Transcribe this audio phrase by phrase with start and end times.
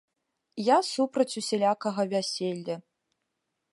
[0.67, 2.75] Я супраць усялякага вяселля.